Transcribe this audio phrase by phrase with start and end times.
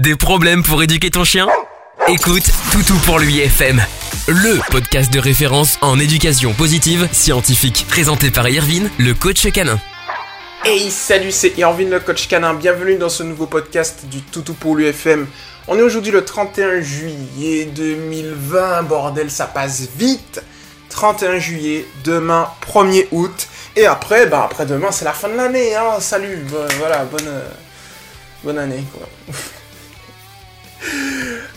[0.00, 1.46] Des problèmes pour éduquer ton chien?
[2.08, 3.84] Écoute Toutou pour lui FM,
[4.28, 9.78] le podcast de référence en éducation positive scientifique, présenté par Irvine, le coach canin.
[10.64, 12.54] Hey, salut, c'est Irvine, le coach canin.
[12.54, 15.26] Bienvenue dans ce nouveau podcast du Toutou pour l'UFM.
[15.68, 18.84] On est aujourd'hui le 31 juillet 2020.
[18.84, 20.42] Bordel, ça passe vite.
[20.88, 23.48] 31 juillet, demain 1er août.
[23.76, 25.76] Et après, bah après demain, c'est la fin de l'année.
[25.76, 26.00] Hein.
[26.00, 26.38] Salut,
[26.78, 27.50] voilà, bonne, euh,
[28.42, 28.82] bonne année.
[28.94, 29.06] Quoi.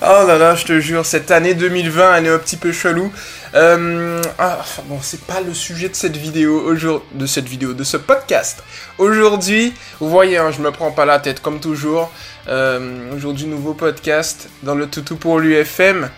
[0.05, 3.11] Oh là là, je te jure, cette année 2020, elle est un petit peu chelou.
[3.55, 7.85] Euh, ah, bon, c'est pas le sujet de cette vidéo, aujourd'hui, de cette vidéo, de
[7.85, 8.63] ce podcast.
[8.97, 12.11] Aujourd'hui, vous voyez, hein, je me prends pas la tête comme toujours.
[12.49, 16.09] Euh, aujourd'hui, nouveau podcast dans le toutou pour l'UFM.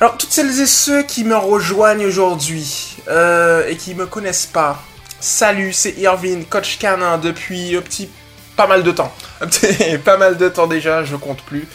[0.00, 4.80] Alors, toutes celles et ceux qui me rejoignent aujourd'hui euh, et qui me connaissent pas,
[5.18, 8.08] salut, c'est Irvine, coach canin depuis un petit
[8.56, 9.12] pas mal de temps.
[10.04, 11.66] pas mal de temps déjà, je compte plus.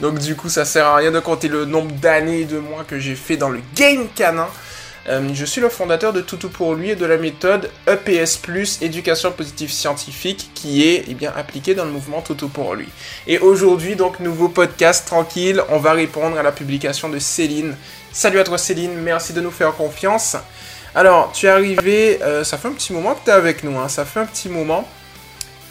[0.00, 2.84] Donc du coup, ça sert à rien de compter le nombre d'années et de mois
[2.84, 4.48] que j'ai fait dans le game canin.
[5.08, 8.40] Euh, je suis le fondateur de Toutou pour lui et de la méthode EPS+,
[8.82, 12.88] éducation positive scientifique, qui est eh bien appliquée dans le mouvement Toutou pour lui.
[13.26, 17.74] Et aujourd'hui, donc, nouveau podcast tranquille, on va répondre à la publication de Céline.
[18.12, 20.36] Salut à toi Céline, merci de nous faire confiance.
[20.94, 23.78] Alors, tu es arrivé, euh, ça fait un petit moment que tu es avec nous,
[23.78, 24.86] hein, ça fait un petit moment.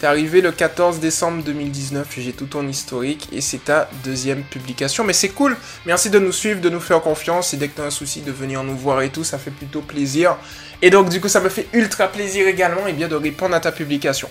[0.00, 5.02] T'es arrivé le 14 décembre 2019, j'ai tout ton historique et c'est ta deuxième publication.
[5.02, 7.86] Mais c'est cool, merci de nous suivre, de nous faire confiance et dès que t'as
[7.86, 10.36] un souci de venir nous voir et tout, ça fait plutôt plaisir.
[10.82, 13.60] Et donc du coup ça me fait ultra plaisir également et bien de répondre à
[13.60, 14.28] ta publication.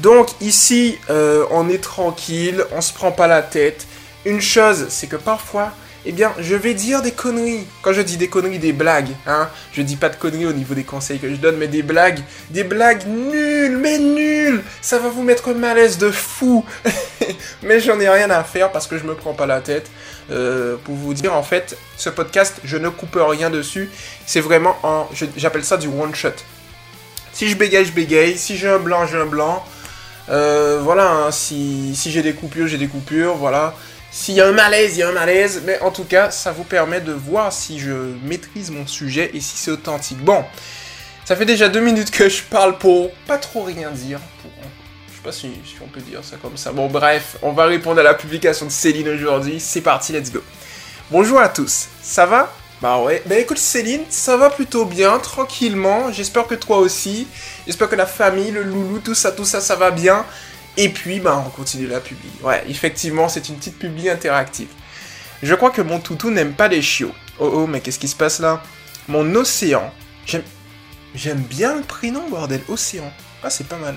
[0.00, 3.86] Donc ici euh, on est tranquille, on se prend pas la tête.
[4.24, 5.72] Une chose c'est que parfois
[6.04, 7.64] eh bien, je vais dire des conneries.
[7.80, 9.48] Quand je dis des conneries, des blagues, hein.
[9.72, 12.20] Je dis pas de conneries au niveau des conseils que je donne, mais des blagues,
[12.50, 14.62] des blagues nulles, mais nulles.
[14.80, 16.64] Ça va vous mettre malaise de fou.
[17.62, 19.90] mais j'en ai rien à faire parce que je me prends pas la tête.
[20.30, 23.88] Euh, pour vous dire, en fait, ce podcast, je ne coupe rien dessus.
[24.26, 26.30] C'est vraiment en, j'appelle ça du one shot.
[27.32, 28.36] Si je bégaye, je bégaye.
[28.36, 29.64] Si j'ai un blanc, j'ai un blanc.
[30.28, 31.30] Euh, voilà, hein.
[31.30, 33.74] si, si j'ai des coupures, j'ai des coupures, voilà.
[34.14, 36.52] S'il y a un malaise, il y a un malaise, mais en tout cas, ça
[36.52, 37.92] vous permet de voir si je
[38.22, 40.22] maîtrise mon sujet et si c'est authentique.
[40.22, 40.44] Bon,
[41.24, 44.20] ça fait déjà deux minutes que je parle pour pas trop rien dire.
[45.08, 45.50] Je sais pas si,
[45.82, 46.72] on peut dire ça comme ça.
[46.72, 49.58] Bon, bref, on va répondre à la publication de Céline aujourd'hui.
[49.58, 50.42] C'est parti, let's go.
[51.10, 52.52] Bonjour à tous, ça va?
[52.82, 56.12] Bah ouais, bah écoute Céline, ça va plutôt bien, tranquillement.
[56.12, 57.26] J'espère que toi aussi.
[57.64, 60.26] J'espère que la famille, le loulou, tout ça, tout ça, ça va bien.
[60.76, 62.32] Et puis, bah, on continue la publier.
[62.42, 64.68] Ouais, effectivement, c'est une petite publi interactive.
[65.42, 67.12] Je crois que mon toutou n'aime pas les chiots.
[67.38, 68.62] Oh oh, mais qu'est-ce qui se passe là?
[69.08, 69.92] Mon océan.
[70.26, 70.44] J'aime...
[71.14, 72.62] J'aime bien le prénom, bordel.
[72.68, 73.12] Océan.
[73.42, 73.96] Ah, c'est pas mal.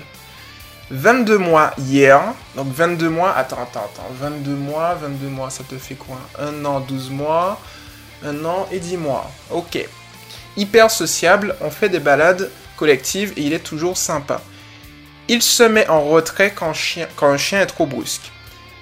[0.90, 2.20] 22 mois hier.
[2.56, 3.34] Donc 22 mois.
[3.34, 4.08] Attends, attends, attends.
[4.20, 6.18] 22 mois, 22 mois, ça te fait quoi?
[6.38, 7.60] Un an, 12 mois.
[8.24, 9.30] Un an et 10 mois.
[9.50, 9.78] Ok.
[10.56, 14.40] Hyper sociable, on fait des balades collectives et il est toujours sympa.
[15.28, 18.30] Il se met en retrait quand, un chien est trop brusque.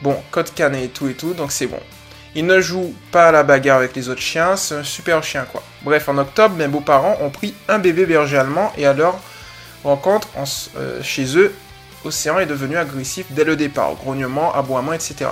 [0.03, 1.81] Bon, code canet et tout et tout, donc c'est bon.
[2.35, 5.47] Il ne joue pas à la bagarre avec les autres chiens, c'est un super chien
[5.51, 5.63] quoi.
[5.83, 9.19] Bref, en octobre, mes beaux-parents ont pris un bébé berger allemand et à leur
[9.85, 10.29] rencontre
[10.77, 11.55] euh, chez eux,
[12.05, 15.31] Océan est devenu agressif dès le départ, grognement, aboiement, etc.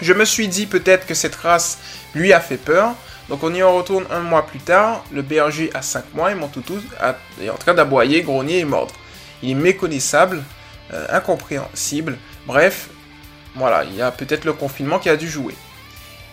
[0.00, 1.78] Je me suis dit peut-être que cette race
[2.14, 2.94] lui a fait peur,
[3.28, 6.34] donc on y en retourne un mois plus tard, le berger a 5 mois et
[6.34, 6.80] mon toutou
[7.40, 8.94] est en train d'aboyer, grogner et mordre
[9.42, 10.42] il est méconnaissable,
[10.92, 12.18] euh, incompréhensible.
[12.46, 12.88] Bref,
[13.54, 15.54] voilà, il y a peut-être le confinement qui a dû jouer.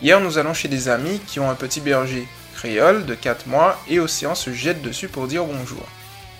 [0.02, 3.80] Hier, nous allons chez des amis qui ont un petit berger créole de 4 mois
[3.88, 5.84] et Océan se jette dessus pour dire bonjour.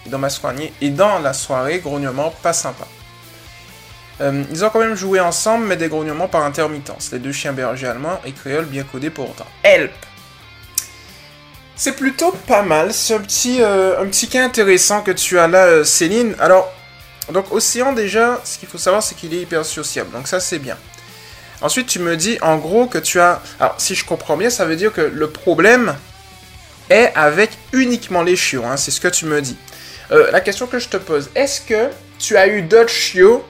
[0.06, 0.22] Et dans,
[0.82, 2.88] et dans la soirée, grognement pas sympa.
[4.22, 7.12] Euh, ils ont quand même joué ensemble, mais des grognements par intermittence.
[7.12, 9.46] Les deux chiens bergers allemands et créoles bien codés pour autant.
[9.64, 9.92] Help
[11.78, 12.94] c'est plutôt pas mal.
[12.94, 16.36] C'est un petit, euh, un petit cas intéressant que tu as là, euh, Céline.
[16.40, 16.72] Alors,
[17.32, 20.12] donc Océan déjà, ce qu'il faut savoir, c'est qu'il est hyper sociable.
[20.12, 20.78] Donc ça, c'est bien.
[21.62, 23.42] Ensuite, tu me dis en gros que tu as...
[23.60, 25.96] Alors, si je comprends bien, ça veut dire que le problème
[26.90, 28.66] est avec uniquement les chiots.
[28.66, 29.58] Hein, c'est ce que tu me dis.
[30.12, 31.90] Euh, la question que je te pose, est-ce que
[32.20, 33.44] tu as eu d'autres chiots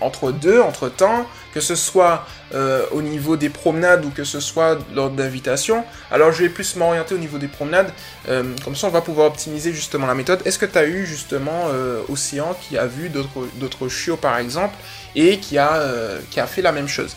[0.00, 4.40] entre deux, entre temps, que ce soit euh, au niveau des promenades ou que ce
[4.40, 5.84] soit lors d'invitation.
[6.10, 7.92] Alors je vais plus m'orienter au niveau des promenades,
[8.28, 10.40] euh, comme ça on va pouvoir optimiser justement la méthode.
[10.44, 14.74] Est-ce que tu as eu justement euh, Océan qui a vu d'autres chiots par exemple
[15.14, 15.82] et qui a,
[16.30, 17.16] qui a fait la même chose?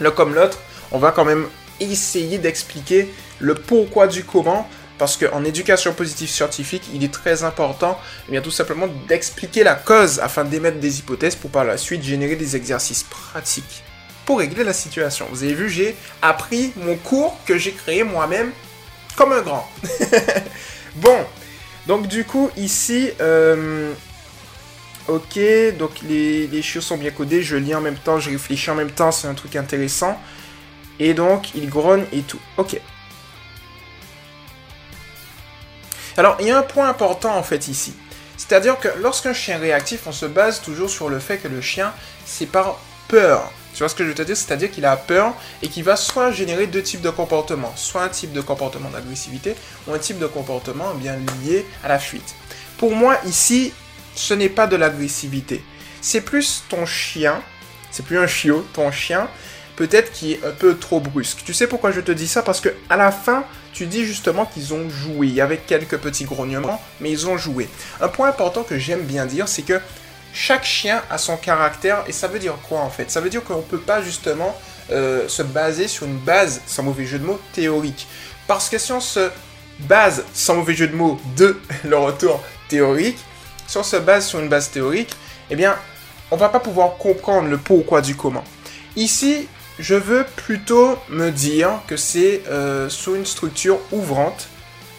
[0.00, 0.58] L'un comme l'autre,
[0.92, 1.46] on va quand même
[1.80, 4.68] essayer d'expliquer le pourquoi du comment
[5.00, 7.98] parce qu'en éducation positive scientifique, il est très important,
[8.28, 12.02] eh bien tout simplement d'expliquer la cause afin d'émettre des hypothèses pour par la suite
[12.02, 13.82] générer des exercices pratiques
[14.26, 15.26] pour régler la situation.
[15.30, 18.52] Vous avez vu, j'ai appris mon cours que j'ai créé moi-même
[19.16, 19.66] comme un grand.
[20.96, 21.16] bon,
[21.86, 23.94] donc du coup ici, euh,
[25.08, 25.40] ok,
[25.78, 28.74] donc les, les chiots sont bien codés, je lis en même temps, je réfléchis en
[28.74, 30.20] même temps, c'est un truc intéressant.
[30.98, 32.38] Et donc, il grogne et tout.
[32.58, 32.78] Ok.
[36.20, 37.94] Alors, il y a un point important en fait ici.
[38.36, 41.94] C'est-à-dire que lorsqu'un chien réactif, on se base toujours sur le fait que le chien,
[42.26, 42.78] c'est par
[43.08, 43.50] peur.
[43.72, 44.36] Tu vois ce que je veux te dire?
[44.36, 45.32] C'est-à-dire qu'il a peur
[45.62, 47.72] et qu'il va soit générer deux types de comportements.
[47.74, 49.54] Soit un type de comportement d'agressivité
[49.88, 52.34] ou un type de comportement bien lié à la fuite.
[52.76, 53.72] Pour moi, ici,
[54.14, 55.64] ce n'est pas de l'agressivité.
[56.02, 57.40] C'est plus ton chien,
[57.90, 59.26] c'est plus un chiot, ton chien,
[59.80, 61.38] peut-être qui est un peu trop brusque.
[61.42, 62.42] Tu sais pourquoi je te dis ça?
[62.42, 66.78] Parce que à la fin, tu dis justement qu'ils ont joué, avec quelques petits grognements,
[67.00, 67.66] mais ils ont joué.
[67.98, 69.80] Un point important que j'aime bien dire, c'est que
[70.34, 73.10] chaque chien a son caractère, et ça veut dire quoi en fait?
[73.10, 74.54] Ça veut dire qu'on ne peut pas justement
[74.90, 78.06] euh, se baser sur une base, sans mauvais jeu de mots, théorique.
[78.46, 79.30] Parce que si on se
[79.78, 83.18] base, sans mauvais jeu de mots, de le retour théorique,
[83.66, 85.16] si on se base sur une base théorique,
[85.48, 85.74] eh bien,
[86.30, 88.44] on va pas pouvoir comprendre le pourquoi du comment.
[88.94, 89.48] Ici,
[89.80, 94.48] je veux plutôt me dire que c'est euh, sous une structure ouvrante,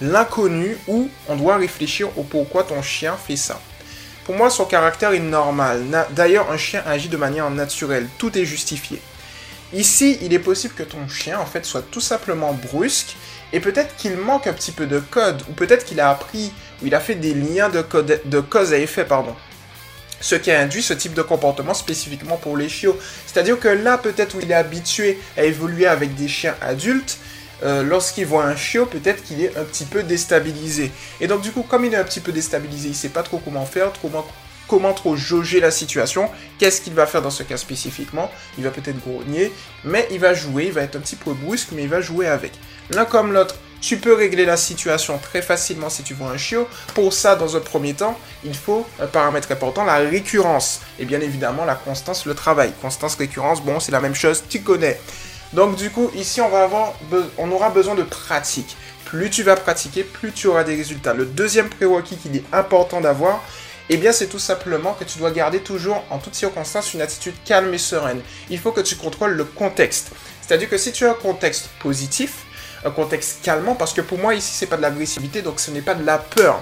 [0.01, 3.62] l'inconnu, où on doit réfléchir au pourquoi ton chien fait ça.
[4.25, 5.83] Pour moi, son caractère est normal.
[6.12, 8.07] D'ailleurs, un chien agit de manière naturelle.
[8.18, 9.00] Tout est justifié.
[9.74, 13.16] Ici, il est possible que ton chien, en fait, soit tout simplement brusque,
[13.54, 16.51] et peut-être qu'il manque un petit peu de code, ou peut-être qu'il a appris,
[16.81, 19.36] ou il a fait des liens de, code, de cause à effet, pardon
[20.21, 22.97] ce qui induit ce type de comportement spécifiquement pour les chiots.
[23.27, 27.18] C'est-à-dire que là, peut-être où il est habitué à évoluer avec des chiens adultes,
[27.63, 30.91] euh, lorsqu'il voit un chiot, peut-être qu'il est un petit peu déstabilisé.
[31.19, 33.23] Et donc du coup, comme il est un petit peu déstabilisé, il ne sait pas
[33.23, 34.25] trop comment faire, comment,
[34.68, 36.29] comment trop jauger la situation.
[36.57, 38.31] Qu'est-ce qu'il va faire dans ce cas spécifiquement?
[38.57, 39.51] Il va peut-être grogner,
[39.83, 42.27] mais il va jouer, il va être un petit peu brusque, mais il va jouer
[42.27, 42.53] avec.
[42.89, 46.68] L'un comme l'autre tu peux régler la situation très facilement si tu vois un chiot.
[46.94, 50.81] Pour ça, dans un premier temps, il faut un paramètre important, la récurrence.
[51.00, 52.72] Et bien évidemment, la constance, le travail.
[52.81, 55.00] Constance, récurrence, bon, c'est la même chose, tu connais.
[55.54, 56.94] Donc du coup, ici, on, va avoir
[57.38, 58.78] on aura besoin de pratique.
[59.06, 61.13] Plus tu vas pratiquer, plus tu auras des résultats.
[61.13, 63.44] Le deuxième prérequis qu'il est important d'avoir,
[63.89, 67.34] eh bien, c'est tout simplement que tu dois garder toujours, en toutes circonstances, une attitude
[67.44, 68.22] calme et sereine.
[68.50, 70.12] Il faut que tu contrôles le contexte.
[70.42, 72.45] C'est-à-dire que si tu as un contexte positif,
[72.89, 75.94] contexte calmant, parce que pour moi, ici, c'est pas de l'agressivité, donc ce n'est pas
[75.94, 76.62] de la peur.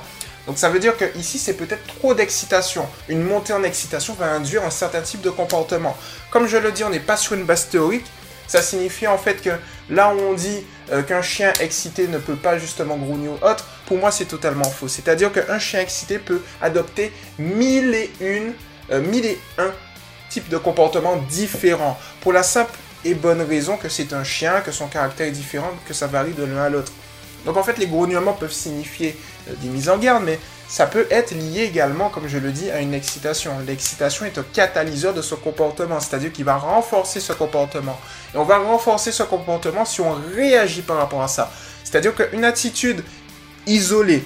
[0.50, 2.88] Donc ça veut dire que ici c'est peut-être trop d'excitation.
[3.08, 5.96] Une montée en excitation va induire un certain type de comportement.
[6.32, 8.06] Comme je le dis, on n'est pas sur une base théorique.
[8.48, 9.52] Ça signifie en fait que
[9.92, 13.68] là où on dit euh, qu'un chien excité ne peut pas justement grogner ou autre,
[13.86, 14.88] pour moi c'est totalement faux.
[14.88, 18.12] C'est-à-dire qu'un chien excité peut adopter mille et
[18.92, 19.72] euh, mille et un
[20.32, 21.96] types de comportements différents.
[22.22, 22.72] Pour la simple
[23.06, 26.34] et bonne raison que c'est un chien, que son caractère est différent, que ça varie
[26.34, 26.92] de l'un à l'autre.
[27.46, 29.18] Donc en fait, les grognements peuvent signifier
[29.50, 32.70] euh, des mises en garde, mais ça peut être lié également, comme je le dis,
[32.70, 33.54] à une excitation.
[33.66, 38.00] L'excitation est un catalyseur de ce comportement, c'est-à-dire qu'il va renforcer ce comportement.
[38.36, 41.52] Et on va renforcer ce comportement si on réagit par rapport à ça.
[41.84, 43.04] C'est-à-dire qu'une attitude
[43.66, 44.24] isolée,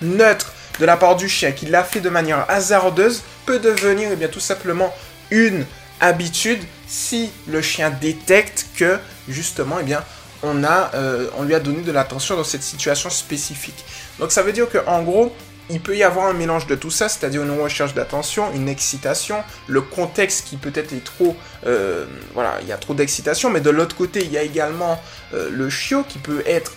[0.00, 4.16] neutre, de la part du chien, qui l'a fait de manière hasardeuse, peut devenir eh
[4.16, 4.94] bien, tout simplement
[5.30, 5.66] une
[6.00, 8.98] habitude si le chien détecte que
[9.28, 10.02] justement eh bien
[10.42, 13.84] on a euh, on lui a donné de l'attention dans cette situation spécifique.
[14.18, 15.32] Donc ça veut dire que en gros
[15.72, 19.44] il peut y avoir un mélange de tout ça, c'est-à-dire une recherche d'attention, une excitation,
[19.68, 23.70] le contexte qui peut-être est trop, euh, voilà, il y a trop d'excitation, mais de
[23.70, 25.00] l'autre côté, il y a également
[25.32, 26.72] euh, le chiot qui peut être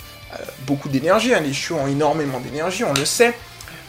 [0.67, 1.33] beaucoup d'énergie.
[1.33, 1.39] Hein.
[1.39, 3.33] Les chiots ont énormément d'énergie, on le sait.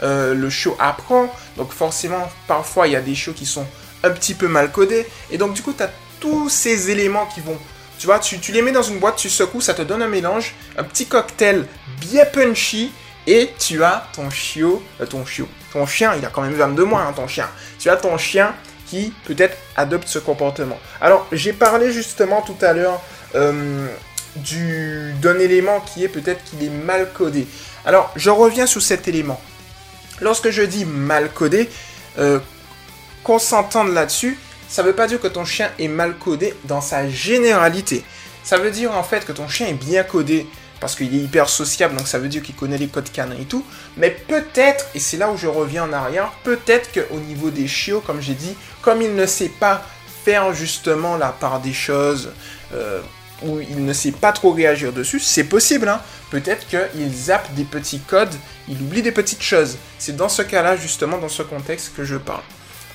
[0.00, 3.66] le chiot apprend, donc forcément, parfois, il y a des chiots qui sont
[4.04, 5.06] un petit peu mal codé.
[5.30, 7.58] Et donc, du coup, tu as tous ces éléments qui vont.
[7.98, 10.54] Tu vois, tu, les mets dans une boîte, tu secoues, ça te donne un mélange,
[10.76, 11.66] un petit cocktail
[12.00, 12.92] bien punchy.
[13.26, 16.84] Et tu as ton chiot, euh, ton chiot, ton chien, il a quand même 22
[16.84, 17.48] mois, hein, ton chien.
[17.78, 18.54] Tu as ton chien
[18.86, 20.78] qui peut-être adopte ce comportement.
[21.00, 23.00] Alors, j'ai parlé justement tout à l'heure
[23.34, 23.88] euh,
[24.36, 27.46] d'un élément qui est peut-être qu'il est mal codé.
[27.86, 29.40] Alors, je reviens sur cet élément.
[30.20, 31.70] Lorsque je dis mal codé,
[32.18, 32.38] euh,
[33.24, 34.38] qu'on s'entende là-dessus,
[34.68, 38.04] ça ne veut pas dire que ton chien est mal codé dans sa généralité.
[38.44, 40.46] Ça veut dire en fait que ton chien est bien codé
[40.80, 43.46] parce qu'il est hyper sociable, donc ça veut dire qu'il connaît les codes canins et
[43.46, 43.64] tout.
[43.96, 48.00] Mais peut-être, et c'est là où je reviens en arrière, peut-être qu'au niveau des chiots,
[48.00, 49.82] comme j'ai dit, comme il ne sait pas
[50.24, 52.32] faire justement la part des choses,
[52.74, 53.00] euh,
[53.42, 55.88] où il ne sait pas trop réagir dessus, c'est possible.
[55.88, 56.00] Hein.
[56.30, 58.34] Peut-être qu'il zappe des petits codes,
[58.68, 59.78] il oublie des petites choses.
[59.98, 62.42] C'est dans ce cas-là, justement, dans ce contexte que je parle.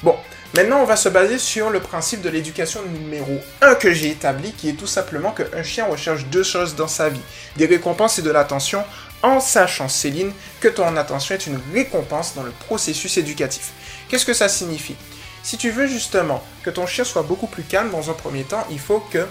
[0.02, 0.16] Bon,
[0.56, 4.54] maintenant on va se baser sur le principe de l'éducation numéro 1 que j'ai établi,
[4.54, 7.20] qui est tout simplement qu'un chien recherche deux choses dans sa vie,
[7.58, 8.86] des récompenses et de l'attention,
[9.24, 13.72] en sachant, Céline, que ton attention est une récompense dans le processus éducatif.
[14.08, 14.96] Qu'est-ce que ça signifie?
[15.44, 18.66] Si tu veux justement que ton chien soit beaucoup plus calme dans un premier temps,
[18.72, 19.26] il faut que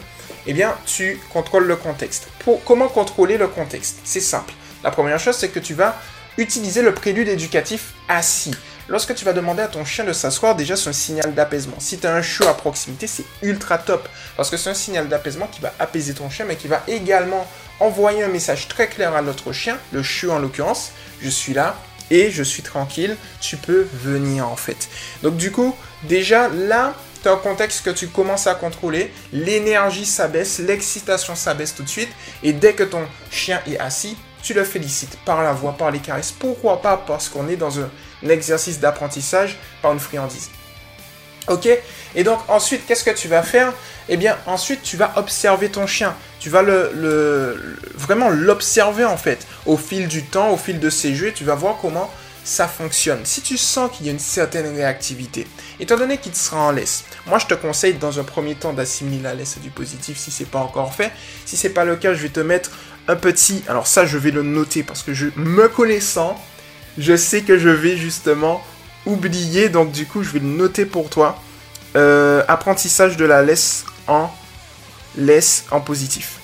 [0.47, 2.29] eh bien, tu contrôles le contexte.
[2.67, 4.01] Comment contrôler le contexte?
[4.05, 4.53] C'est simple.
[4.85, 5.97] La première chose, c'est que tu vas
[6.37, 8.55] utiliser le prélude éducatif assis.
[8.89, 11.77] Lorsque tu vas demander à ton chien de s'asseoir, déjà c'est un signal d'apaisement.
[11.79, 14.09] Si tu as un chiot à proximité, c'est ultra top.
[14.37, 17.47] Parce que c'est un signal d'apaisement qui va apaiser ton chien, mais qui va également
[17.81, 20.93] envoyer un message très clair à notre chien, le chiot en l'occurrence.
[21.21, 21.77] Je suis là
[22.11, 24.89] et je suis tranquille, tu peux venir en fait.
[25.23, 30.07] Donc du coup, déjà là, tu as un contexte que tu commences à contrôler, l'énergie
[30.07, 32.09] s'abaisse, l'excitation s'abaisse tout de suite,
[32.43, 34.17] et dès que ton chien est assis,
[34.49, 36.33] tu le félicites par la voix, par les caresses.
[36.33, 37.91] Pourquoi pas Parce qu'on est dans un
[38.27, 40.49] exercice d'apprentissage par une friandise.
[41.49, 41.69] Ok?
[42.15, 43.75] Et donc ensuite, qu'est-ce que tu vas faire?
[44.09, 46.17] Eh bien, ensuite, tu vas observer ton chien.
[46.41, 51.15] Tu vas le, vraiment l'observer en fait au fil du temps, au fil de ses
[51.15, 51.33] jeux.
[51.35, 52.11] Tu vas voir comment
[52.43, 53.21] ça fonctionne.
[53.25, 55.47] Si tu sens qu'il y a une certaine réactivité,
[55.79, 59.21] étant donné qu'il sera en laisse, moi je te conseille dans un premier temps d'assimiler
[59.21, 61.13] la laisse à du positif si c'est pas encore fait.
[61.45, 62.71] Si c'est pas le cas, je vais te mettre
[63.09, 63.65] un petit.
[63.69, 66.41] Alors ça, je vais le noter parce que je me connaissant,
[66.99, 68.63] je sais que je vais justement
[69.07, 71.41] oublier, donc du coup je vais le noter pour toi.
[71.97, 74.31] Euh, apprentissage de la laisse en
[75.17, 76.37] laisse en positif.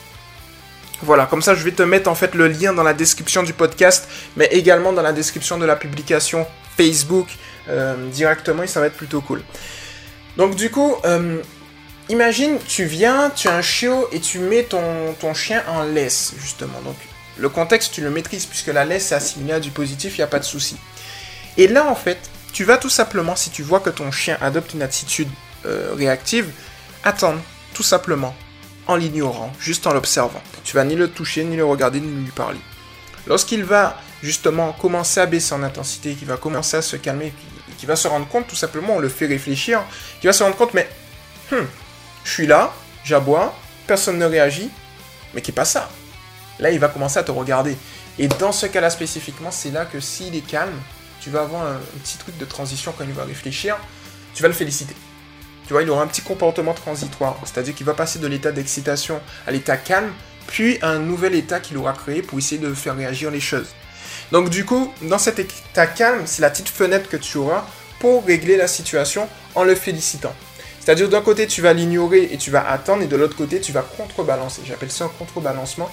[1.03, 3.53] Voilà, comme ça je vais te mettre en fait le lien dans la description du
[3.53, 7.27] podcast, mais également dans la description de la publication Facebook
[7.69, 9.43] euh, directement et ça va être plutôt cool.
[10.39, 11.41] Donc du coup, euh,
[12.09, 16.81] imagine tu viens, tu as un chiot et tu mets ton, chien en laisse justement.
[16.85, 16.97] Donc
[17.39, 20.25] le contexte, tu le maîtrises puisque la laisse est assimilée à du positif, il n'y
[20.25, 20.77] a pas de souci.
[21.57, 22.19] Et là, en fait,
[22.53, 25.29] tu vas tout simplement, si tu vois que ton chien adopte une attitude
[25.67, 26.51] euh, réactive,
[27.05, 27.41] attendre,
[27.75, 28.35] tout simplement,
[28.87, 30.43] en l'ignorant, juste en l'observant.
[30.63, 32.61] Tu vas ni le toucher, ni le regarder, ni lui parler.
[33.27, 37.33] Lorsqu'il va justement commencer à baisser en intensité, qu'il va commencer à se calmer,
[37.79, 39.83] qu'il va se rendre compte, tout simplement, on le fait réfléchir,
[40.21, 40.89] qu'il va se rendre compte, mais,
[41.51, 41.65] hmm,
[42.25, 42.73] je suis là,
[43.05, 43.55] j'aboie,
[43.87, 44.71] personne ne réagit,
[45.35, 45.91] mais qui pas ça
[46.59, 47.77] là il va commencer à te regarder.
[48.19, 50.79] Et dans ce cas-là spécifiquement, c'est là que s'il est calme,
[51.21, 53.77] tu vas avoir un, petit truc de transition quand il va réfléchir,
[54.35, 54.95] tu vas le féliciter.
[55.67, 59.21] Tu vois, il aura un petit comportement transitoire, c'est-à-dire qu'il va passer de l'état d'excitation
[59.47, 60.13] à l'état calme,
[60.47, 63.69] puis à un nouvel état qu'il aura créé pour essayer de faire réagir les choses.
[64.31, 67.65] Donc du coup, dans cet état calme, c'est la petite fenêtre que tu auras
[67.99, 70.35] pour régler la situation en le félicitant.
[70.85, 73.73] C'est-à-dire d'un côté, tu vas l'ignorer et tu vas attendre, et de l'autre côté, tu
[73.73, 74.63] vas contrebalancer.
[74.67, 75.91] J'appelle ça un contrebalancement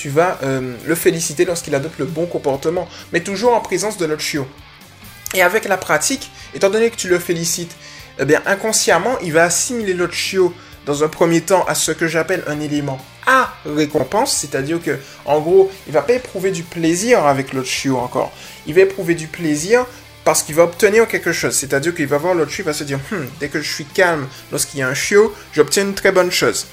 [0.00, 4.06] tu vas euh, le féliciter lorsqu'il adopte le bon comportement, mais toujours en présence de
[4.06, 4.46] notre chiot.
[5.34, 7.76] Et avec la pratique, étant donné que tu le félicites,
[8.18, 10.54] eh bien inconsciemment, il va assimiler l'autre chiot
[10.86, 15.38] dans un premier temps à ce que j'appelle un élément à récompense, c'est-à-dire que en
[15.40, 18.32] gros, il va pas éprouver du plaisir avec l'autre chiot encore.
[18.66, 19.84] Il va éprouver du plaisir
[20.24, 21.54] parce qu'il va obtenir quelque chose.
[21.54, 23.84] C'est-à-dire qu'il va voir l'autre chiot, il va se dire, hmm, dès que je suis
[23.84, 26.66] calme lorsqu'il y a un chiot, j'obtiens une très bonne chose.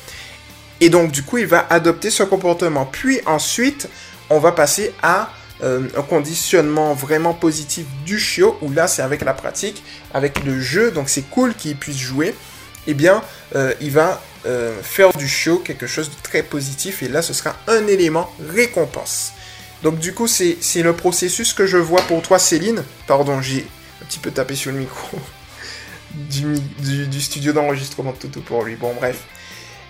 [0.80, 2.86] Et donc, du coup, il va adopter ce comportement.
[2.86, 3.88] Puis ensuite,
[4.30, 5.32] on va passer à
[5.64, 10.60] euh, un conditionnement vraiment positif du chiot, où là, c'est avec la pratique, avec le
[10.60, 12.36] jeu, donc c'est cool qu'il puisse jouer.
[12.86, 13.24] Eh bien,
[13.56, 17.34] euh, il va euh, faire du chiot quelque chose de très positif, et là, ce
[17.34, 19.34] sera un élément récompense.
[19.84, 22.84] Donc, du coup, c'est le processus que je vois pour toi, Céline.
[23.06, 23.66] Pardon, j'ai
[24.02, 25.20] un petit peu tapé sur le micro
[26.14, 28.76] du, studio d'enregistrement de Toto pour lui.
[28.76, 29.24] Bon, bref.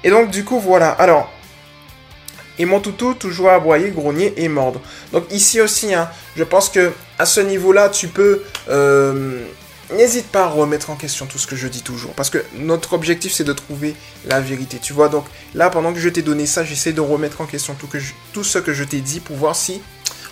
[0.03, 0.91] Et donc, du coup, voilà.
[0.91, 1.31] Alors,
[2.59, 4.81] et mon toutou toujours aboyer, grogner et mordre.
[5.11, 8.43] Donc ici aussi, hein, je pense que à ce niveau-là, tu peux...
[8.69, 9.45] Euh,
[9.93, 12.13] n'hésite pas à remettre en question tout ce que je dis toujours.
[12.13, 14.79] Parce que notre objectif, c'est de trouver la vérité.
[14.81, 15.25] Tu vois, donc
[15.55, 17.75] là, pendant que je t'ai donné ça, j'essaie de remettre en question
[18.33, 19.81] tout, ce que je t'ai dit pour voir si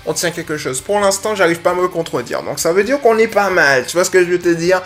[0.06, 0.82] on tient quelque chose.
[0.82, 2.44] Pour l'instant, j'arrive pas à me contredire.
[2.44, 3.86] Donc ça veut dire qu'on est pas mal.
[3.86, 4.82] Tu vois ce que je veux te dire?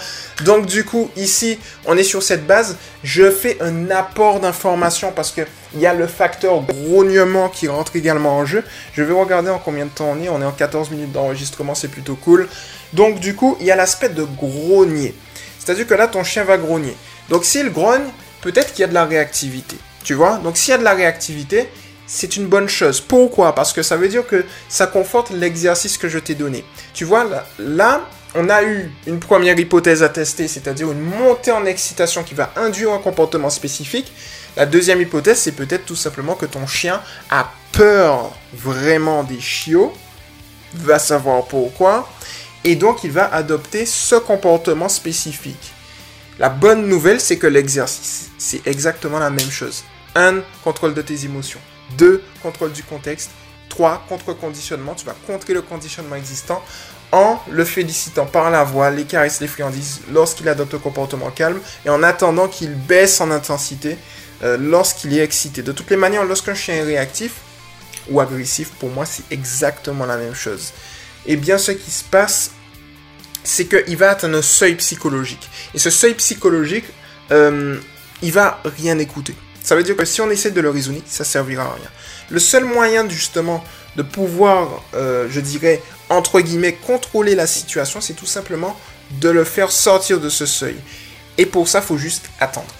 [0.46, 2.78] Donc du coup, ici, on est sur cette base.
[3.04, 5.42] Je fais un apport d'informations parce que
[5.76, 8.64] il y a le facteur grognement qui rentre également en jeu.
[8.94, 10.30] Je vais regarder en combien de temps on est.
[10.30, 12.48] On est en 14 minutes d'enregistrement, c'est plutôt cool.
[12.94, 15.14] Donc du coup, il y a l'aspect de grogner.
[15.60, 16.96] C'est-à-dire que là, ton chien va grogner.
[17.30, 18.06] Donc s'il grogne,
[18.42, 19.78] peut-être qu'il y a de la réactivité.
[20.04, 20.38] Tu vois?
[20.38, 21.70] Donc s'il y a de la réactivité,
[22.10, 23.00] c'est une bonne chose.
[23.00, 23.54] Pourquoi?
[23.54, 26.66] Parce que ça veut dire que ça conforte l'exercice que je t'ai donné.
[26.94, 27.26] Tu vois,
[27.60, 32.34] là, on a eu une première hypothèse à tester, c'est-à-dire une montée en excitation qui
[32.34, 34.12] va induire un comportement spécifique.
[34.58, 37.00] La deuxième hypothèse, c'est peut-être tout simplement que ton chien
[37.30, 39.94] a peur vraiment des chiots,
[40.74, 42.10] va savoir pourquoi,
[42.64, 45.74] et donc il va adopter ce comportement spécifique.
[46.40, 49.84] La bonne nouvelle, c'est que l'exercice, c'est exactement la même chose.
[50.16, 50.42] 1.
[50.64, 51.60] Contrôle de tes émotions.
[51.98, 52.24] 2.
[52.42, 53.32] Contrôle du contexte.
[53.70, 54.06] 3.
[54.10, 54.96] Contre-conditionnement.
[54.96, 56.64] Tu vas contrer le conditionnement existant
[57.12, 61.60] en le félicitant par la voix, les caresses, les friandises lorsqu'il adopte un comportement calme
[61.86, 63.98] et en attendant qu'il baisse en intensité
[64.44, 65.64] euh, lorsqu'il est excité.
[65.64, 67.34] De toutes les manières, lorsqu'un chien est réactif
[68.10, 70.72] ou agressif, pour moi, c'est exactement la même chose.
[71.26, 72.52] Et bien, ce qui se passe,
[73.44, 75.50] c'est qu'il va atteindre un seuil psychologique.
[75.74, 76.86] Et ce seuil psychologique,
[77.32, 77.78] euh,
[78.22, 79.36] il va rien écouter.
[79.70, 81.92] Ça veut dire que si on essaie de le raisonner, ça servira à rien.
[82.32, 83.64] Le seul moyen justement
[83.98, 88.76] de pouvoir, euh, je dirais, entre guillemets, contrôler la situation, c'est tout simplement
[89.22, 90.76] de le faire sortir de ce seuil.
[91.38, 92.74] Et pour ça, il faut juste attendre.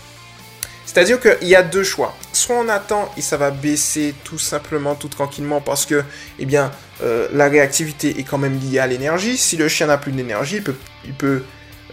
[0.88, 2.18] C'est-à-dire qu'il y a deux choix.
[2.34, 6.04] Soit on attend et ça va baisser tout simplement, tout tranquillement, parce que,
[6.40, 6.72] eh bien,
[7.04, 9.38] euh, la réactivité est quand même liée à l'énergie.
[9.38, 11.44] Si le chien n'a plus d'énergie, il peut, il peut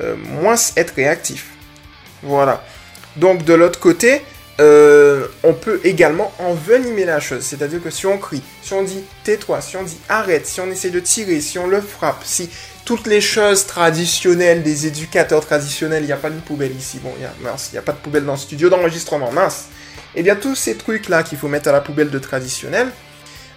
[0.00, 1.49] euh, moins être réactif.
[2.23, 2.65] Voilà.
[3.17, 4.23] Donc de l'autre côté,
[4.59, 7.43] euh, on peut également envenimer la chose.
[7.43, 10.71] C'est-à-dire que si on crie, si on dit tais-toi, si on dit arrête, si on
[10.71, 12.49] essaie de tirer, si on le frappe, si
[12.85, 17.13] toutes les choses traditionnelles des éducateurs traditionnels, il n'y a pas de poubelle ici, bon,
[17.19, 19.67] il n'y a pas de poubelle dans le studio d'enregistrement, mince.
[20.15, 22.91] Eh bien, tous ces trucs-là qu'il faut mettre à la poubelle de traditionnel,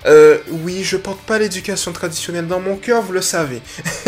[0.06, 3.62] euh, oui, je porte pas l'éducation traditionnelle dans mon cœur, vous le savez.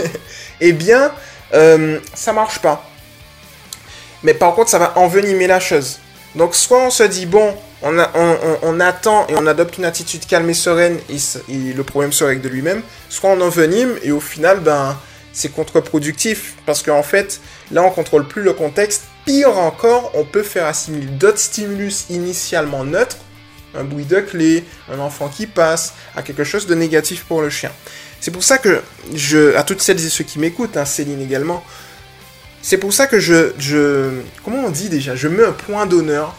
[0.61, 1.13] eh bien,
[1.53, 2.89] euh, ça marche pas.
[4.23, 5.99] Mais par contre, ça va envenimer la chose.
[6.35, 10.53] Donc, soit on se dit, bon, on, attend et on adopte une attitude calme et
[10.53, 14.97] sereine et, le problème se règle de lui-même, soit on envenime et au final, ben,
[15.33, 19.03] c'est contre-productif parce qu'en fait, là, on contrôle plus le contexte.
[19.25, 23.17] Pire encore, on peut faire assimiler d'autres stimulus initialement neutres,
[23.75, 27.49] un bruit de clé, un enfant qui passe, à quelque chose de négatif pour le
[27.49, 27.71] chien.
[28.19, 28.81] C'est pour ça que
[29.13, 31.63] je, à toutes celles et ceux qui m'écoutent, hein, Céline également,
[32.61, 36.35] c'est pour ça que je, je, comment on dit déjà, je mets un point d'honneur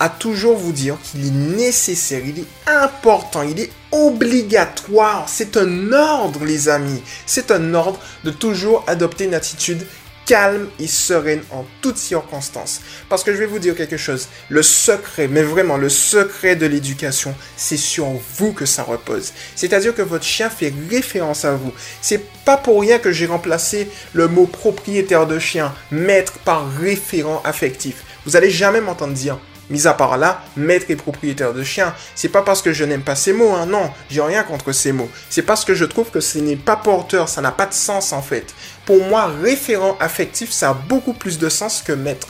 [0.00, 5.28] à toujours vous dire qu'il est nécessaire, il est important, il est obligatoire.
[5.28, 7.00] C'est un ordre, les amis.
[7.26, 9.86] C'est un ordre de toujours adopter une attitude
[10.26, 12.80] calme et sereine en toutes circonstances.
[13.08, 14.28] Parce que je vais vous dire quelque chose.
[14.48, 18.06] Le secret, mais vraiment le secret de l'éducation, c'est sur
[18.36, 19.32] vous que ça repose.
[19.54, 21.72] C'est-à-dire que votre chien fait référence à vous.
[22.00, 27.42] C'est pas pour rien que j'ai remplacé le mot propriétaire de chien, maître par référent
[27.44, 28.04] affectif.
[28.26, 29.38] Vous allez jamais m'entendre dire
[29.70, 33.02] Mis à part là, maître et propriétaire de chien, c'est pas parce que je n'aime
[33.02, 35.10] pas ces mots, hein, non, j'ai rien contre ces mots.
[35.30, 38.12] C'est parce que je trouve que ce n'est pas porteur, ça n'a pas de sens
[38.12, 38.54] en fait.
[38.84, 42.28] Pour moi, référent affectif, ça a beaucoup plus de sens que maître.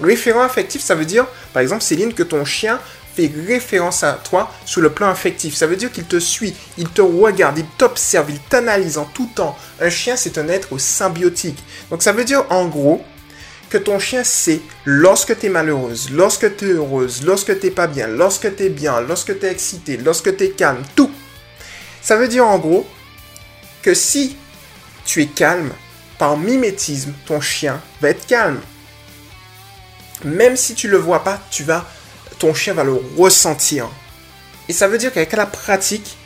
[0.00, 2.78] Référent affectif, ça veut dire, par exemple, Céline, que ton chien
[3.14, 5.54] fait référence à toi sur le plan affectif.
[5.54, 9.30] Ça veut dire qu'il te suit, il te regarde, il t'observe, il t'analyse en tout
[9.34, 9.56] temps.
[9.80, 11.62] Un chien, c'est un être symbiotique.
[11.90, 13.04] Donc ça veut dire en gros
[13.72, 17.86] que ton chien sait lorsque tu es malheureuse, lorsque tu es heureuse, lorsque tu pas
[17.86, 21.10] bien, lorsque tu es bien, lorsque tu es excité, lorsque tu es calme, tout.
[22.02, 22.86] Ça veut dire en gros
[23.80, 24.36] que si
[25.06, 25.72] tu es calme,
[26.18, 28.60] par mimétisme, ton chien va être calme.
[30.22, 31.90] Même si tu le vois pas, tu vas
[32.38, 33.88] ton chien va le ressentir.
[34.68, 36.18] Et ça veut dire qu'avec la pratique,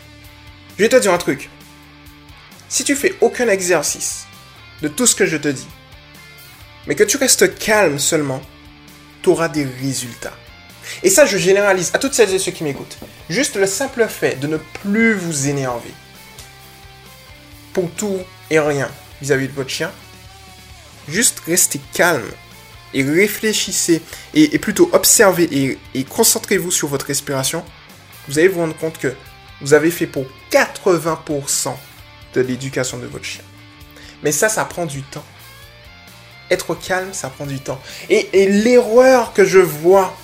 [0.77, 1.49] je vais te dire un truc.
[2.69, 4.27] Si tu fais aucun exercice
[4.83, 5.69] de tout ce que je te dis,
[6.87, 8.43] mais que tu restes calme seulement,
[9.23, 10.37] tu auras des résultats.
[11.03, 12.99] Et ça, je généralise à toutes celles et ceux qui m'écoutent.
[13.29, 15.93] Juste le simple fait de ne plus vous énerver
[17.73, 18.21] pour tout
[18.51, 18.89] et rien
[19.21, 19.91] vis-à-vis de votre chien,
[21.09, 22.31] juste restez calme
[22.95, 24.01] et réfléchissez
[24.35, 27.65] et, plutôt observez et, et concentrez-vous sur votre respiration,
[28.29, 29.15] vous allez vous rendre compte que
[29.61, 31.75] vous avez fait pour 80%
[32.35, 33.45] de l'éducation de votre chien.
[34.23, 35.25] Mais ça, ça prend du temps
[36.51, 37.81] être calme, ça prend du temps.
[38.09, 40.17] Et, l'erreur que je vois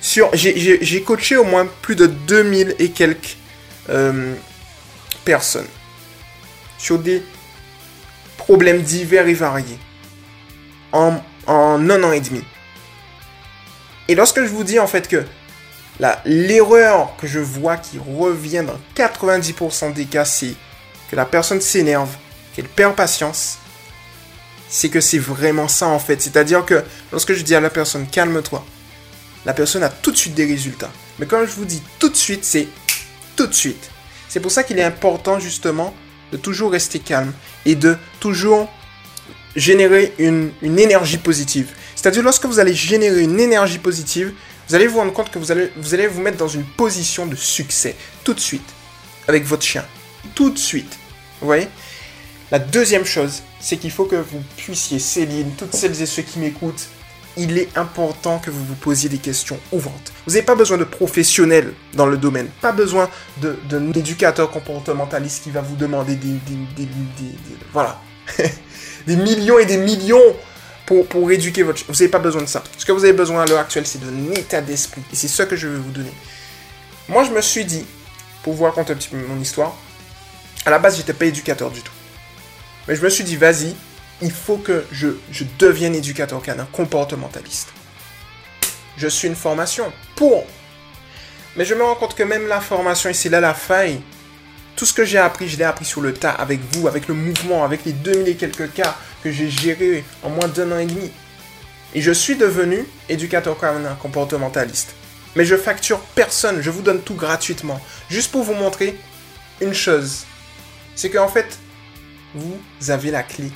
[0.00, 0.30] sur...
[0.34, 3.36] J'ai coaché au moins plus de 2000 et quelques
[3.88, 4.34] euh,
[5.24, 5.68] personnes
[6.78, 7.22] sur des
[8.36, 9.78] problèmes divers et variés
[10.92, 12.42] en, en un an et demi.
[14.08, 15.24] Et lorsque je vous dis en fait que
[16.24, 20.54] l'erreur que je vois qui revient dans 90% des cas, c'est
[21.10, 22.16] que la personne s'énerve,
[22.54, 23.58] qu'elle perd patience,
[24.70, 26.22] c'est que c'est vraiment ça en fait.
[26.22, 28.64] C'est-à-dire que lorsque je dis à la personne calme-toi,
[29.44, 30.90] la personne a tout de suite des résultats.
[31.18, 32.68] Mais quand je vous dis tout de suite, c'est
[33.36, 33.90] tout de suite.
[34.28, 35.94] C'est pour ça qu'il est important justement
[36.30, 37.32] de toujours rester calme
[37.66, 38.70] et de toujours
[39.56, 41.72] générer une, énergie positive.
[41.96, 44.32] C'est-à-dire lorsque vous allez générer une énergie positive,
[44.68, 47.26] vous allez vous rendre compte que vous allez, vous allez vous mettre dans une position
[47.26, 48.68] de succès tout de suite
[49.26, 49.84] avec votre chien.
[50.34, 50.96] Tout de suite.
[51.40, 51.66] Vous voyez?
[52.52, 56.38] La deuxième chose, c'est qu'il faut que vous puissiez, Céline, toutes celles et ceux qui
[56.38, 56.88] m'écoutent,
[57.36, 60.12] il est important que vous vous posiez des questions ouvrantes.
[60.26, 65.50] Vous n'avez pas besoin de professionnels dans le domaine, pas besoin d'un éducateur comportementaliste qui
[65.50, 66.88] va vous demander des, des, des
[67.72, 68.00] voilà,
[69.06, 70.36] des millions et des millions
[70.86, 71.84] pour, pour éduquer votre...
[71.86, 72.64] Vous n'avez pas besoin de ça.
[72.76, 75.02] Ce que vous avez besoin à l'heure actuelle, c'est d'un état d'esprit.
[75.12, 76.12] Et c'est ça que je vais vous donner.
[77.08, 77.86] Moi, je me suis dit,
[78.42, 79.76] pour vous raconter un petit peu mon histoire,
[80.66, 81.92] à la base, j'étais pas éducateur du tout.
[82.88, 83.74] Mais je me suis dit, vas-y,
[84.22, 87.68] il faut que je, je devienne éducateur canin, comportementaliste.
[88.96, 90.44] Je suis une formation pour.
[91.56, 94.00] Mais je me rends compte que même la formation, et c'est là la faille,
[94.76, 97.14] tout ce que j'ai appris, je l'ai appris sur le tas, avec vous, avec le
[97.14, 100.86] mouvement, avec les 2000 et quelques cas que j'ai gérés en moins d'un an et
[100.86, 101.10] demi.
[101.94, 104.94] Et je suis devenu éducateur canin comportementaliste.
[105.36, 107.80] Mais je facture personne, je vous donne tout gratuitement.
[108.08, 108.96] Juste pour vous montrer
[109.60, 110.24] une chose.
[110.96, 111.58] C'est qu'en fait,
[112.34, 113.50] vous avez la clé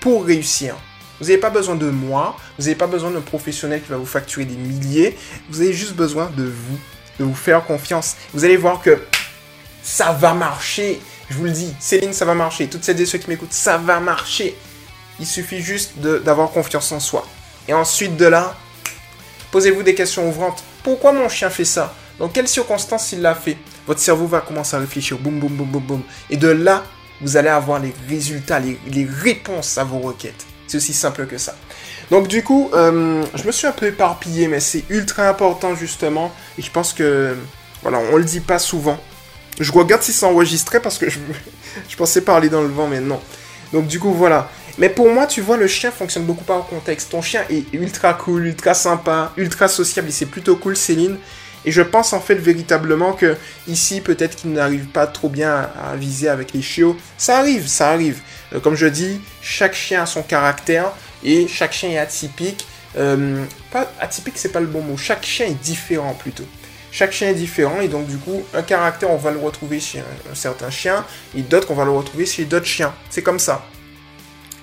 [0.00, 0.76] pour réussir.
[1.20, 4.06] Vous n'avez pas besoin de moi, vous n'avez pas besoin d'un professionnel qui va vous
[4.06, 5.16] facturer des milliers,
[5.50, 6.78] vous avez juste besoin de vous,
[7.18, 8.16] de vous faire confiance.
[8.32, 9.02] Vous allez voir que
[9.82, 11.00] ça va marcher.
[11.28, 12.68] Je vous le dis, Céline, ça va marcher.
[12.68, 14.56] Toutes celles et ceux qui m'écoutent, ça va marcher.
[15.18, 17.26] Il suffit juste d'avoir confiance en soi.
[17.66, 18.54] Et ensuite de là,
[19.50, 20.62] posez-vous des questions ouvrantes.
[20.84, 21.94] Pourquoi mon chien fait ça?
[22.18, 23.58] Dans quelles circonstances il l'a fait?
[23.86, 25.18] Votre cerveau va commencer à réfléchir.
[25.18, 26.02] Boum, boum, boum, boum, boum.
[26.30, 26.84] Et de là,
[27.20, 30.46] vous allez avoir les résultats, les, réponses à vos requêtes.
[30.66, 31.56] C'est aussi simple que ça.
[32.10, 36.32] Donc du coup, euh, je me suis un peu éparpillé, mais c'est ultra important justement.
[36.58, 37.36] Et je pense que,
[37.82, 38.98] voilà, on le dit pas souvent.
[39.58, 41.18] Je regarde si c'est enregistré parce que je,
[41.88, 43.20] je pensais parler dans le vent, mais non.
[43.72, 44.50] Donc du coup, voilà.
[44.78, 47.10] Mais pour moi, tu vois, le chien fonctionne beaucoup par contexte.
[47.10, 51.18] Ton chien est ultra cool, ultra sympa, ultra sociable, et c'est plutôt cool, Céline.
[51.64, 55.96] Et je pense en fait véritablement que ici, peut-être qu'il n'arrive pas trop bien à,
[55.96, 56.96] viser avec les chiots.
[57.16, 58.20] Ça arrive, ça arrive.
[58.54, 60.92] Euh, comme je dis, chaque chien a son caractère
[61.24, 62.66] et chaque chien est atypique.
[62.96, 64.96] Euh, pas atypique, c'est pas le bon mot.
[64.96, 66.46] Chaque chien est différent plutôt.
[66.90, 69.98] Chaque chien est différent et donc du coup, un caractère, on va le retrouver chez
[69.98, 71.04] un, certain chien
[71.36, 72.94] et d'autres, on va le retrouver chez d'autres chiens.
[73.10, 73.64] C'est comme ça.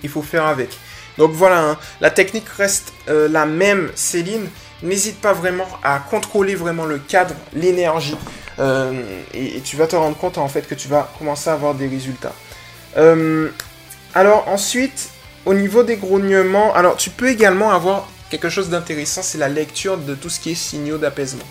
[0.02, 0.78] Il faut faire avec.
[1.18, 1.78] Donc voilà, hein.
[2.02, 4.48] la technique reste euh, la même, Céline
[4.84, 8.18] n'hésite pas vraiment à contrôler vraiment le cadre, l'énergie,
[8.60, 8.94] euh,
[9.34, 11.88] et, tu vas te rendre compte en fait que tu vas commencer à avoir des
[11.88, 12.34] résultats.
[12.98, 13.50] Euh,
[14.14, 15.10] alors ensuite,
[15.46, 19.98] au niveau des grognements, alors tu peux également avoir quelque chose d'intéressant, c'est la lecture
[19.98, 21.46] de tout ce qui est signaux d'apaisement.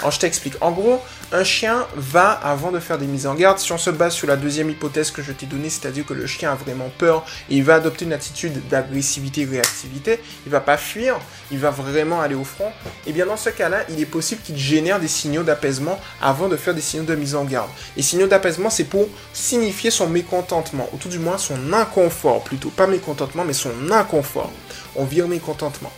[0.00, 0.54] Alors je t'explique.
[0.60, 3.90] En gros, un chien va, avant de faire des mises en garde, si on se
[3.90, 6.90] base sur la deuxième hypothèse que je t'ai donnée, c'est-à-dire que le chien a vraiment
[6.98, 11.18] peur et il va adopter une attitude d'agressivité, réactivité, il va pas fuir,
[11.52, 14.42] il va vraiment aller au front, et eh bien dans ce cas-là, il est possible
[14.42, 17.70] qu'il génère des signaux d'apaisement avant de faire des signaux de mise en garde.
[17.96, 22.70] Et signaux d'apaisement, c'est pour signifier son mécontentement, ou tout du moins son inconfort, plutôt
[22.70, 24.50] pas mécontentement, mais son inconfort.
[24.96, 25.92] On vire mécontentement.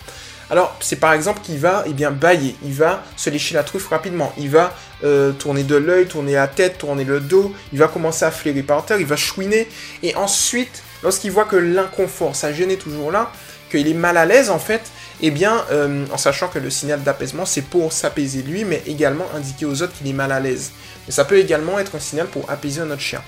[0.52, 3.88] Alors, c'est par exemple qu'il va eh bien, bailler, il va se lécher la truffe
[3.88, 7.88] rapidement, il va euh, tourner de l'œil, tourner la tête, tourner le dos, il va
[7.88, 9.66] commencer à flairer par terre, il va chouiner,
[10.02, 13.32] et ensuite, lorsqu'il voit que l'inconfort, sa gêne est toujours là,
[13.70, 14.82] qu'il est mal à l'aise en fait,
[15.22, 19.24] eh bien, euh, en sachant que le signal d'apaisement, c'est pour s'apaiser lui, mais également
[19.34, 20.72] indiquer aux autres qu'il est mal à l'aise.
[21.06, 23.22] Mais ça peut également être un signal pour apaiser un autre chien.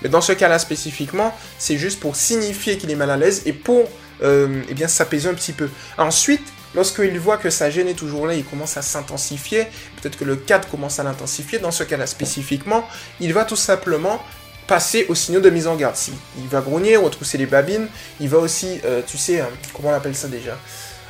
[0.00, 3.52] Mais dans ce cas-là spécifiquement, c'est juste pour signifier qu'il est mal à l'aise et
[3.52, 3.86] pour
[4.22, 5.68] euh, eh bien s'apaiser un petit peu.
[5.98, 6.42] Ensuite,
[6.74, 9.66] Lorsqu'il voit que sa gêne est toujours là, il commence à s'intensifier,
[10.00, 12.86] peut-être que le cadre commence à l'intensifier, dans ce cas-là spécifiquement,
[13.18, 14.22] il va tout simplement
[14.68, 15.96] passer au signaux de mise en garde.
[16.38, 17.88] Il va grogner, retrousser les babines,
[18.20, 20.56] il va aussi, euh, tu sais, euh, comment on appelle ça déjà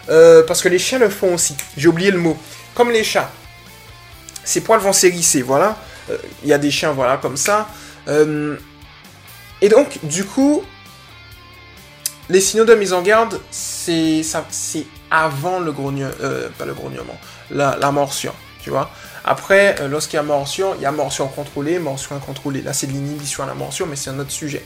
[0.09, 2.39] euh, Parce que les chiens le font aussi, j'ai oublié le mot.
[2.75, 3.31] Comme les chats,
[4.45, 5.77] ses poils vont s'hérisser, voilà.
[6.43, 7.69] Il y a des chiens, voilà, comme ça.
[8.09, 10.65] et donc, du coup,
[12.31, 14.23] les signaux de mise en garde, c'est
[15.11, 17.19] avant le grognement, euh, le grognement,
[17.51, 18.91] la, la, morsure, tu vois.
[19.25, 22.63] Après, euh, lorsqu'il y a morsure, il y a morsure contrôlée, morsure incontrôlée.
[22.63, 24.65] Là, c'est de l'inhibition à la morsure, mais c'est un autre sujet.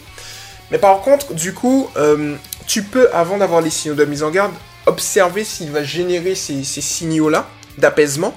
[0.71, 4.31] Mais par contre, du coup, euh, tu peux, avant d'avoir les signaux de mise en
[4.31, 4.53] garde,
[4.87, 8.35] observer s'il va générer ces, signaux-là d'apaisement,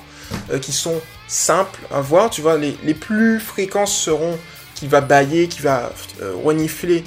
[0.61, 2.29] qui sont simples à voir.
[2.29, 4.37] Tu vois, les, plus fréquents seront
[4.75, 5.91] qui va bailler, qui va
[6.43, 7.03] renifler,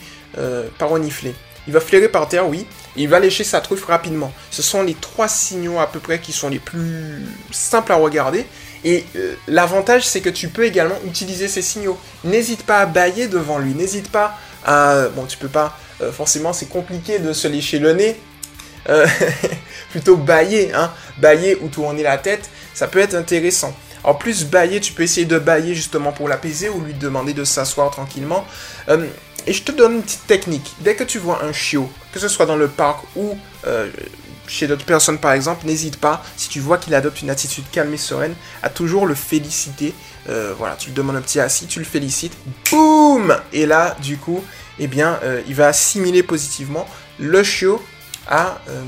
[0.79, 1.35] pas renifler,
[1.67, 4.33] il va flairer par terre, oui, il va lécher sa truffe rapidement.
[4.50, 8.46] Ce sont les trois signaux à peu près qui sont les plus simples à regarder.
[8.85, 11.98] Et euh, l'avantage, c'est que tu peux également utiliser ces signaux.
[12.24, 15.09] N'hésite pas à bailler devant lui, n'hésite pas à...
[15.14, 15.79] Bon, tu peux pas...
[16.00, 18.18] Euh, forcément, c'est compliqué de se lécher le nez.
[18.88, 19.07] Euh,
[19.90, 20.90] plutôt bailler, hein.
[21.18, 23.76] Bailler ou tourner la tête, ça peut être intéressant.
[24.03, 27.44] En plus, bailler, tu peux essayer de bailler justement pour l'apaiser ou lui demander de
[27.44, 28.46] s'asseoir tranquillement.
[29.40, 30.74] Euh, et je te donne une petite technique.
[30.81, 33.37] Dès que tu vois un chiot, que ce soit dans le parc ou
[34.46, 37.94] chez d'autres personnes par exemple, n'hésite pas, si tu vois qu'il adopte une attitude calme
[37.94, 39.94] et sereine, à toujours le féliciter.
[40.26, 42.33] voilà, tu lui demandes un petit assis, tu le félicites,
[42.70, 44.42] boum Et là, du coup,
[44.81, 46.87] eh bien, euh, il va assimiler positivement
[47.18, 47.81] le chiot
[48.26, 48.83] à, euh,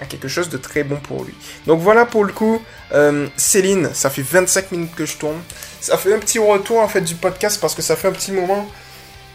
[0.00, 1.34] à, quelque chose de très bon pour lui.
[1.66, 5.40] Donc voilà pour le coup, euh, Céline, ça fait 25 minutes que je tourne.
[5.80, 8.32] Ça fait un petit retour en fait du podcast parce que ça fait un petit
[8.32, 8.68] moment.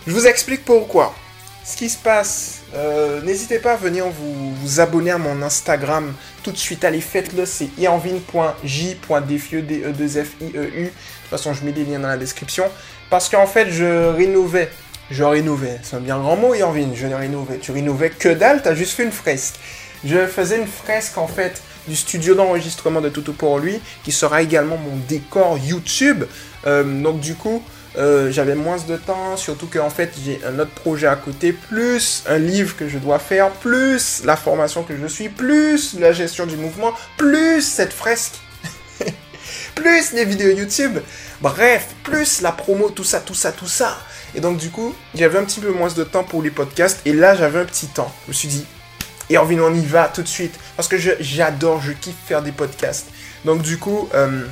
[0.06, 1.16] Je vous explique pourquoi.
[1.66, 2.63] Ce qui se passe,
[3.24, 6.13] n'hésitez pas à venir vous, vous, abonner à mon Instagram
[6.44, 6.84] tout de suite.
[6.84, 10.84] Allez, faites-le, c'est ianvin.j.defieu, D-E-2-F-I-E-U.
[10.84, 12.66] De toute façon, je mets des liens dans la description.
[13.10, 14.70] Parce qu'en fait, je rénovais
[15.12, 15.80] je rénovais.
[15.84, 17.60] C'est un bien grand mot, Irvine, je rénovais.
[17.60, 19.56] Tu rénovais que dalle, t'as juste fait une fresque.
[20.04, 24.42] Je faisais une fresque, en fait, du studio d'enregistrement de Toto pour lui, qui sera
[24.42, 26.26] également mon décor YouTube.
[26.66, 27.63] Euh, donc, du coup,
[27.97, 32.23] euh, j'avais moins de temps, surtout qu'en fait, j'ai un autre projet à côté, plus
[32.27, 36.45] un livre que je dois faire, plus la formation que je suis, plus la gestion
[36.45, 38.36] du mouvement, plus cette fresque.
[39.75, 40.99] plus les vidéos YouTube,
[41.41, 43.99] bref, plus la promo, tout ça, tout ça, tout ça.
[44.36, 47.01] Et donc, du coup, j'avais un petit peu moins de temps pour les podcasts.
[47.06, 48.12] Et là, j'avais un petit temps.
[48.25, 48.65] Je me suis dit,
[49.29, 50.60] et on y va tout de suite.
[50.75, 53.08] Parce que j'adore, je, kiffe faire des podcasts.
[53.45, 54.45] Donc, du coup, euh,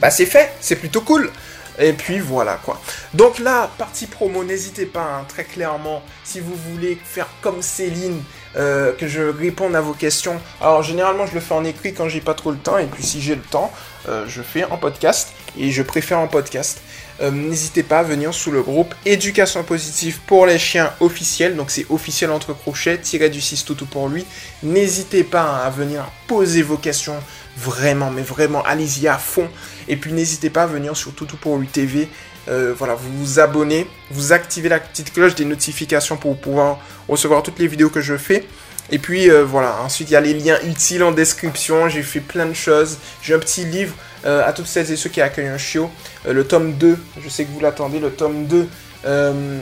[0.00, 0.52] bah, c'est fait.
[0.60, 1.30] C'est plutôt cool.
[1.78, 2.80] Et puis voilà quoi.
[3.14, 8.22] Donc là, partie promo, n'hésitez pas, hein, très clairement, si vous voulez faire comme Céline,
[8.56, 10.40] euh, que je réponde à vos questions.
[10.60, 13.02] Alors généralement, je le fais en écrit quand j'ai pas trop le temps, et puis
[13.02, 13.72] si j'ai le temps,
[14.08, 16.80] euh, je fais en podcast, et je préfère en podcast.
[17.20, 21.56] Euh, n'hésitez pas à venir sous le groupe Éducation positive pour les chiens officiels.
[21.56, 24.24] Donc c'est officiel entre crochets, tiré du 6 tout pour lui.
[24.62, 27.16] N'hésitez pas à venir poser vos questions.
[27.56, 29.48] Vraiment, mais vraiment, allez-y à fond.
[29.88, 32.08] Et puis n'hésitez pas à venir sur Toutou pour lui TV.
[32.48, 37.42] Euh, voilà, vous vous abonnez, vous activez la petite cloche des notifications pour pouvoir recevoir
[37.42, 38.46] toutes les vidéos que je fais.
[38.90, 42.20] Et puis euh, voilà, ensuite il y a les liens utiles en description, j'ai fait
[42.20, 42.98] plein de choses.
[43.22, 45.90] J'ai un petit livre euh, à toutes celles et ceux qui accueillent un chiot.
[46.26, 48.68] Euh, le tome 2, je sais que vous l'attendez, le tome 2
[49.04, 49.58] euh,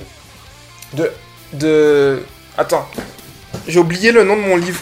[0.94, 1.10] de,
[1.52, 2.22] de...
[2.56, 2.88] Attends,
[3.66, 4.80] j'ai oublié le nom de mon livre.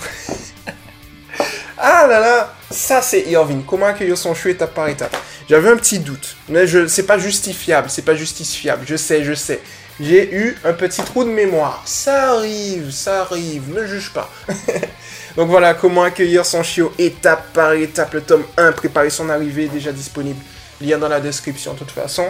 [1.79, 3.65] ah là là, ça c'est Irving.
[3.65, 5.17] Comment accueillir son chiot étape par étape?
[5.49, 8.85] J'avais un petit doute, mais je, c'est pas justifiable, c'est pas justifiable.
[8.87, 9.61] Je sais, je sais.
[10.01, 11.83] J'ai eu un petit trou de mémoire.
[11.85, 14.29] Ça arrive, ça arrive, ne juge pas.
[15.37, 18.13] Donc voilà, comment accueillir son chiot étape par étape.
[18.15, 20.41] Le tome 1, préparer son arrivée, déjà disponible.
[20.81, 22.27] Lien dans la description de toute façon.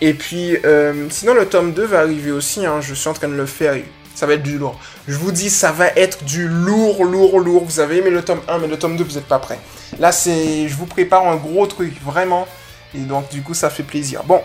[0.00, 2.64] Et puis, euh, sinon le tome 2 va arriver aussi.
[2.64, 2.80] Hein.
[2.80, 3.76] je suis en train de le faire.
[4.14, 4.78] Ça va être du lourd.
[5.06, 7.64] Je vous dis, ça va être du lourd, lourd, lourd.
[7.64, 9.58] Vous avez aimé le tome 1, mais le tome 2, vous n'êtes pas prêt.
[9.98, 12.46] Là, c'est, je vous prépare un gros truc, vraiment.
[12.94, 14.22] Et donc, du coup, ça fait plaisir.
[14.24, 14.42] Bon,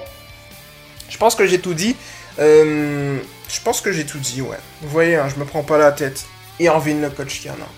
[1.10, 1.95] je pense que j'ai tout dit.
[2.39, 3.19] Euh,
[3.50, 4.58] je pense que j'ai tout dit, ouais.
[4.82, 6.26] Vous voyez, hein, je me prends pas la tête.
[6.60, 7.69] Et en le coach qui en a.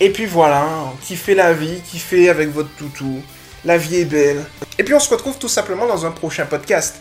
[0.00, 3.20] Et puis voilà, kiffez la vie, kiffez avec votre toutou.
[3.64, 4.44] La vie est belle.
[4.78, 7.00] Et puis on se retrouve tout simplement dans un prochain podcast.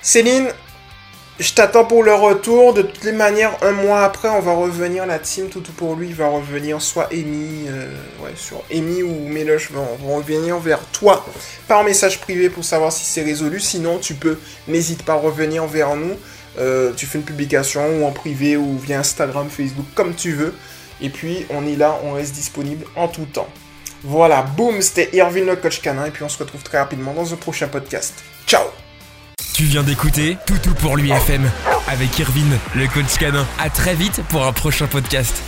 [0.00, 0.48] Céline,
[1.40, 2.74] je t'attends pour le retour.
[2.74, 5.06] De toutes les manières, un mois après, on va revenir.
[5.06, 7.90] La team Toutou pour lui va revenir soit Amy, euh,
[8.22, 11.24] ouais, sur Amy ou Méloche vont, vont revenir vers toi
[11.66, 13.58] par message privé pour savoir si c'est résolu.
[13.58, 16.14] Sinon, tu peux, n'hésite pas à revenir vers nous.
[16.58, 20.54] Euh, tu fais une publication ou en privé ou via Instagram, Facebook, comme tu veux.
[21.00, 23.48] Et puis, on est là, on reste disponible en tout temps.
[24.02, 26.04] Voilà, boum, c'était Irvin le coach canin.
[26.04, 28.14] Et puis, on se retrouve très rapidement dans un prochain podcast.
[28.46, 28.64] Ciao
[29.60, 31.42] Tu viens d'écouter Toutou pour l'UFM
[31.86, 33.46] avec Irvin, le coach canin.
[33.58, 35.42] À très vite pour un prochain podcast.